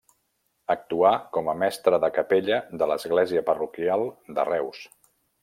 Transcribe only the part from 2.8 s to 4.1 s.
de l'església parroquial